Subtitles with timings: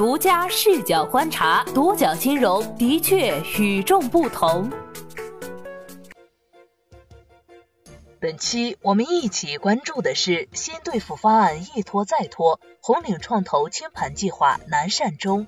[0.00, 4.70] 独家视角观察，独角金融的确与众不同。
[8.18, 15.46] 本期我们一起关注的是新兑付方案一拖再拖，红岭创投清盘计划难善终。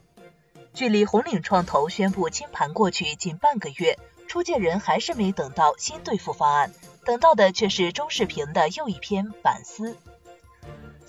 [0.74, 3.98] 距离红岭创投宣布清盘过去近半个月，
[4.28, 6.74] 出借人还是没等到新兑付方案，
[7.06, 9.96] 等到的却是周世平的又一篇反思。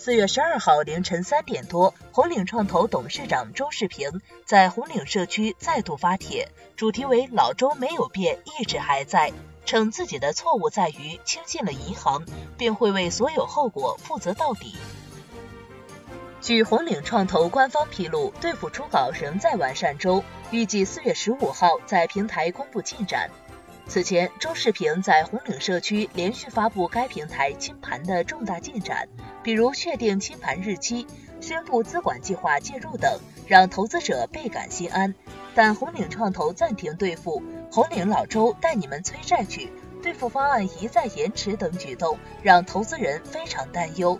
[0.03, 9.31] 四月十二号凌晨三点多，红岭创投董事长周世平在红岭社区再度发帖，主题为“老周没有变，一直还在”，
[9.65, 12.25] 称自己的错误在于轻信了银行，
[12.57, 14.75] 并会为所有后果负责到底。
[16.41, 23.31] 据红岭创投官方披露，兑付初稿仍在完善中，预计四月十五号在平台公布进展。
[23.85, 29.07] 此前，周世平在红岭社区连续发布该平台清盘的重大进展，
[29.43, 31.05] 比如确定清盘日期、
[31.41, 35.13] 宣布资管计划介入等，让投资者倍感心安。
[35.53, 44.19] 但红岭创投暂停兑付、红岭老周带你们催债去、兑付方案一再延迟等举动，让投资人非常担忧。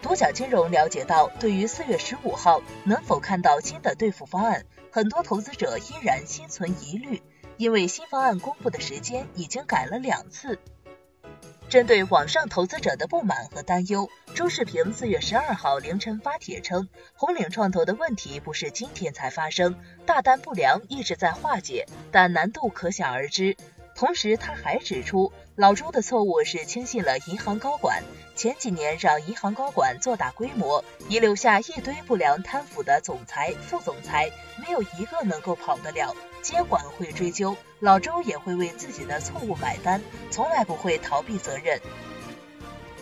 [0.00, 7.20] 独角金融了解到，对于四月十五号能否看到新的兑付方案，很多投资者依然心存疑虑。
[7.60, 10.58] 因为新方案公布的时间已经改了两次。
[11.68, 23.58] 针对网上投资者的不满和担忧，周世平四月十二号凌晨发帖称，红岭创投的问题不是今天才发生，大单不良一直在化解，但难度可想而知。
[23.94, 28.02] 同时，他还指出，老周的错误是轻信了银行高管，
[28.34, 36.16] 前几年让银行高管做大规模，遗留下一堆不良贪腐的总裁、副总裁，没有一个能够跑得了。
[36.42, 41.80] 监管会追究，老周也会为自己的错误买单，从来不会逃避责任。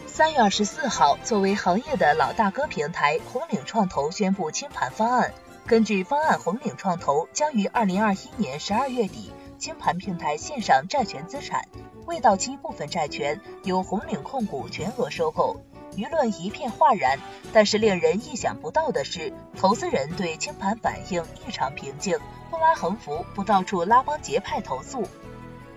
[0.06, 5.32] 三月二十四号，作为行业的老大哥平台红岭创投宣布清盘方案，
[5.66, 9.32] 根据方案，红岭创投将于二零二一年十二月底。
[9.58, 11.64] 清盘平台线上债权资产
[12.06, 15.60] 未到期部分债权由红岭控股全额收购，
[15.98, 17.18] 舆论一片哗然。
[17.52, 22.18] 但是令人意想不到的是，投资人对清盘反应异常平静，
[22.50, 25.08] 不拉横幅，不到处拉帮结派投诉。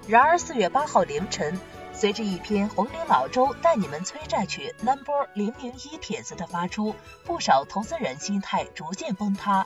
[0.07, 1.59] 然而四月八号凌晨，
[1.93, 9.65] 随着一篇红岭老周带你们催债去 number 零零一帖子的发出，不少投资人心态逐渐崩塌。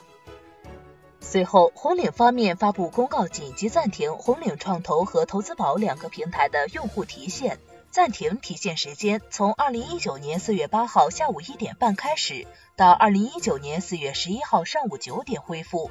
[1.20, 7.58] 随后，红岭方面发布公告，紧急暂停红岭创投和投资宝两个平台的用户提现，
[7.90, 15.90] 暂停提现时间从二零一九年四月八号下午一点半开始，到二零一九年四月十一号上午九点恢复。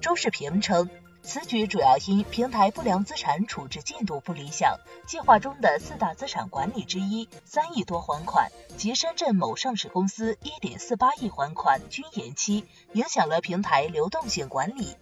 [0.00, 0.88] 周世平称。
[1.28, 4.78] 此举主要因平台不良资产处置进度不理想，
[5.08, 14.94] 计划中的四大资产管理之一三亿多还款及深圳某上市公司一点四八亿还款均延期，影响了平台流动性管理。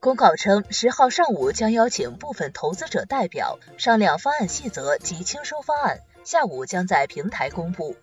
[0.00, 7.94] 公告称，十号上午将邀请部分投资者代表商量方案细则及清收方案，下午将在平台公布。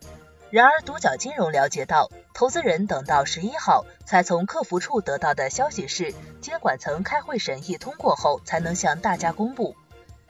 [0.51, 9.75] 然而，独角金融了解到，投资人等到十一号才从客服处得到的消息是，监管层开会审议通过后才能向大家公布。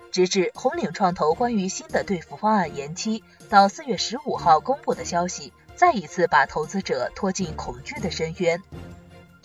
[0.09, 8.63] 直至红岭创投关于新的兑付方案延期到四月十五号公布的消息，再一次把投资者拖进恐惧的深渊。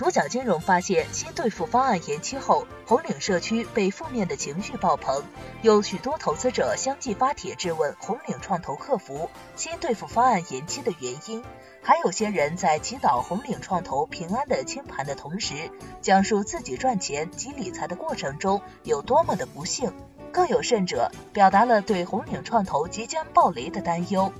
[0.02, 5.22] 独角金融发现，新兑付方案延期后，红岭社区被负面的情绪爆棚，
[5.62, 11.44] 有许多投资者相继发帖质问红岭创投客服新兑付方案延期的原因，
[11.82, 15.70] 还有些人在祈祷红岭创投平安的清盘的同时，
[16.00, 19.92] 讲述自己赚钱及理财的过程中有多么的不幸，
[20.32, 24.32] 更有甚者，表达了对红岭创投即将暴雷的担忧。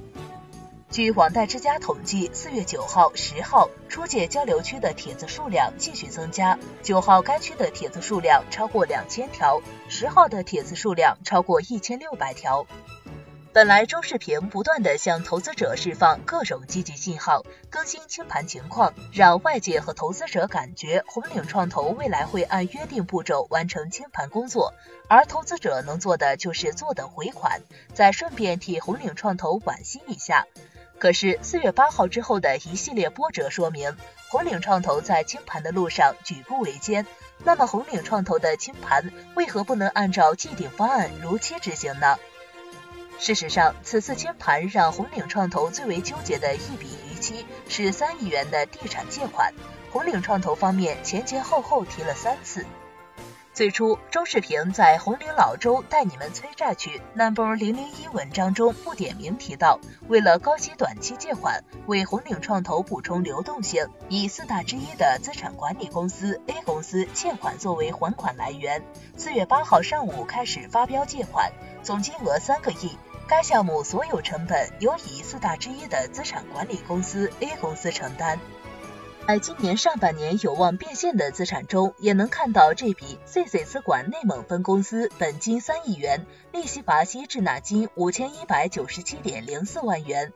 [0.92, 6.58] 据网贷之家统计，四月九号、十号出借交流区的帖子数量继续增加。
[6.82, 12.66] 九号该区的帖子数量超过两千条，十号的帖子数量超过一千六百条。
[13.54, 24.74] 本来周世平不断地向投资者释放各种积极信号，更新清盘情况，让外界和投资者感觉红岭创投未来会按约定步骤完成清盘工作，
[25.08, 27.62] 而投资者能做的就是坐等回款，
[27.94, 30.46] 再顺便替红岭创投惋惜一下。
[31.02, 33.96] 可是四月八号之后的一系列波折说明，
[34.28, 37.04] 红岭创投在清盘的路上举步维艰。
[37.42, 42.18] 那么红岭创投的清盘为何不能按照既定方案如期执行呢？
[43.18, 49.52] 事实上，此次清盘让红岭创投最为纠结的一笔逾期是三亿元的地产借款，
[49.90, 52.64] 红岭创投方面前前后后提了三次。
[53.54, 59.78] 最初，周世平在《红岭老周带你们催债去》Number 零零一文章中不点名提到，
[60.08, 68.82] 为了高息短期借款，为红岭创投补充流动性，以四大之一的资产管理公司 A 公司欠款作为还款来源。
[69.18, 71.52] 四月八号上午开始发标借款，
[71.82, 72.96] 总金额三个亿。
[73.28, 78.40] 该项目所有成本由以四大之一的资产管理公司 A 公司承担。
[79.24, 90.32] 在今年上半年有望变现的资产中，也能看到这笔 CC 资管内蒙分公司本金三亿元，利息罚息滞纳金五千一百九十七点零四万元。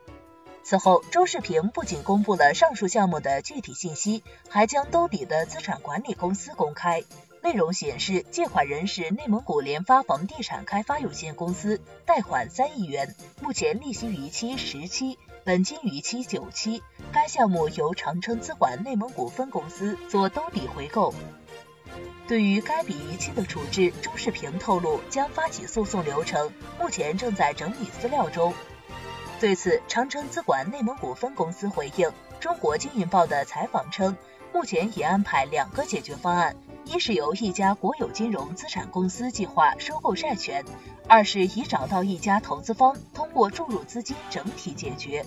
[0.63, 7.03] 此后，周世平不仅公布了上述项目的具体信息，还将兜底的资产管理公司公开。
[7.43, 16.83] 内容显示，借款人是内蒙古联发房地产开发有限公司，贷款三亿元，目前利息逾期十期，本金逾期九期。
[17.13, 21.13] 该项目由长城资管内蒙古分公司做兜底回购。
[22.27, 28.53] 对于该笔逾期的处置，周世平透露将发起诉讼流程，目前正在整理资料中。
[29.39, 32.11] 对此，长城资管内蒙古分公司回应
[32.41, 34.17] 中国经营报的采访称，
[34.51, 36.57] 目前已安排两个解决方案。
[36.89, 40.63] 一是由一家国有金融资产公司计划收购债权，
[41.05, 45.25] 二是已找到一家投资方，通过注入资金整体解决。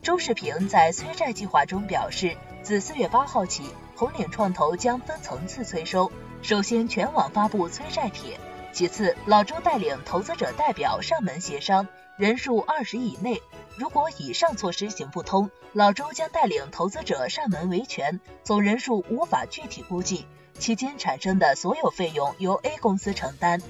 [0.00, 3.64] 周世平在催债计划中表示，自四月八号起，
[3.94, 6.10] 红岭创投将分层次催收，
[6.40, 8.40] 首先全网发布催债帖，
[8.72, 11.86] 其次老周带领投资者代表上门协商，
[12.16, 13.42] 人数二十以内，
[13.76, 20.24] 如果以上措施行不通，老周将带领投资者上门维权，总人数无法具体估计。
[20.58, 23.60] 期间产生的所有费用由 A 公司承担。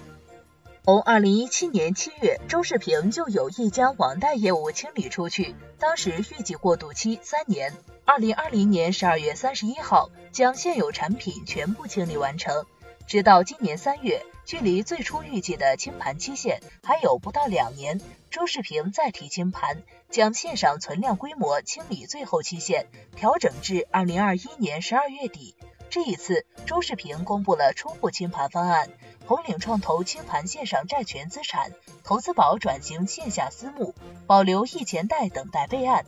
[0.85, 7.73] 从二零一七年七月，周世平就有意将网贷业务清理出去，当时预计过渡期三年。
[8.05, 12.67] 二零二零年十二月三十一号，将现有产品全部清理完成。
[13.07, 18.01] 直到今年三月，距离最初预计的清盘期限还有不到两年，
[18.31, 25.55] 周世平再提清盘，将线上存量规模清理最后期限调整至二零二一年十二月底。
[25.93, 28.89] 这一次，周世平公布了初步清盘方案：
[29.27, 31.71] 红岭创投清盘线上债权资产，
[32.03, 33.95] 投资宝转型线下私募，
[34.27, 36.07] 保留易钱贷等待备案。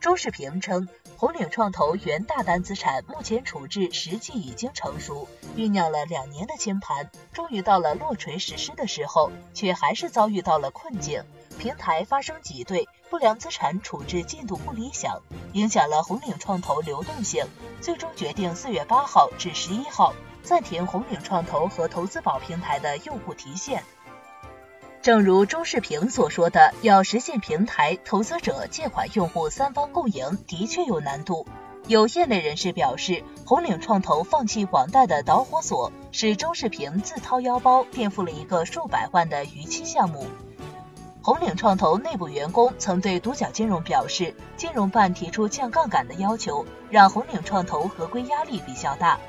[0.00, 5.26] 周世平称，红岭创投原大单资产目前处置实际已经成熟，
[5.56, 11.24] 酝酿了两年的清盘，终于到了落锤实施的时候，却还是遭遇到了困境。
[11.58, 15.20] 平台发生挤兑，不良资产处置进度不理想，
[15.52, 17.44] 影响了红岭创投流动性，
[17.82, 23.84] 最终决定四月八号至十一号暂停红岭创投和投资宝平台的用户提现。
[25.02, 31.46] 正如周世平所说的，要实现平台、投资者、借款用户三方共赢，的确有难度。
[31.86, 40.26] 有业内人士表示，红岭创投放弃网贷的导火索是周世平自掏腰包垫付了一个数百万的逾期项目。
[41.24, 49.20] 红岭创投内部员工曾对独角金融表示，金融办提出降杠杆的要求，让红岭创投合规压力比较大。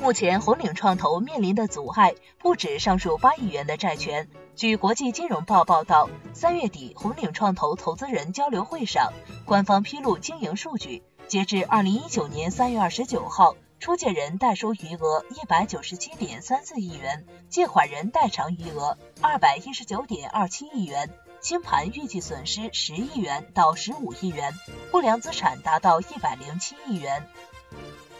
[0.00, 4.28] 目前，红岭创投面临的阻碍不止上述八亿元的债权。
[4.54, 9.12] 据国际金融报报道，三月底红岭创投投资人交流会上，
[9.44, 13.56] 官方披露经营数据，截至二零一九年三月二十九号。
[13.80, 21.08] 出借人代收余额一百九十七点三四亿元，借款人代偿余额二百一十九点二七亿元，
[21.40, 24.52] 清盘预计损失十亿元到十五亿元，
[24.90, 27.26] 不良资产达到一百零七亿元。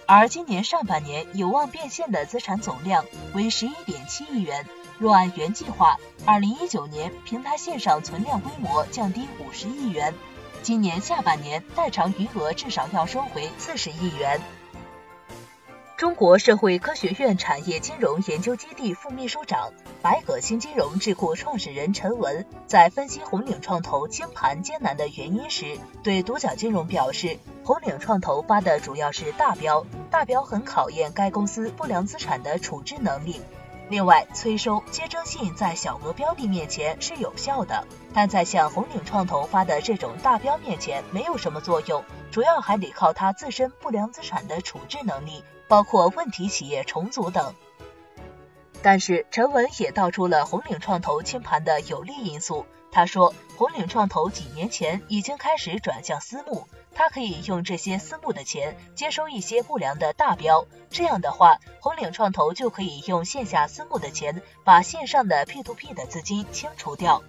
[0.06, 3.04] 而今年上半年有望变现的资产总量
[3.34, 4.66] 为十一点七亿元。
[4.98, 10.14] 若按原计划，二零一九年平台线上存量规模降低五十亿元，
[10.62, 14.40] 今年下半年代偿余额至少要收回四十亿元。
[16.00, 33.42] 中国社会科学院产业金融研究基地副秘书长、百葛新金融智库创始人陈文在分析红岭创投清盘艰难的原因时，对独角金融表示，红岭创投发的主要是大标，大标很考验该公司不良资产的处置能力。
[33.90, 45.44] 另外，催收接征信在小额标的面前是有效的，但在像红岭创投发的这种大标面前没有什么作用，主要还得靠它自身不良资产的处置能力。
[45.68, 47.54] 包括问题企业重组等，
[48.82, 52.66] 但是陈文也道出了红岭创投清盘的有利因素。
[52.90, 67.22] 他说，红岭创投几年前已经开始转向私募，他可以用这些私募的钱接收一些不良的大标，这样的话，红岭创投就可以用线下私募的钱把线上的 P to P 的资金清除掉。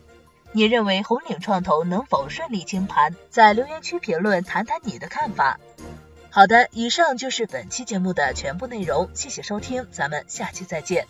[0.54, 3.16] 你认为红岭创投能否顺利清盘？
[3.30, 5.60] 在留言区评论谈谈你的看法。
[6.30, 11.08] 好的，以上就是本期节目的全部内容，谢谢收听，咱们下期再见。